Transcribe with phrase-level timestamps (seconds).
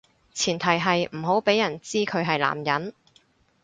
[0.33, 2.95] 前提係唔好畀人知佢係男人